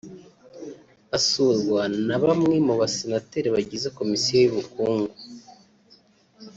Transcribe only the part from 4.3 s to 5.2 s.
y’ubukungu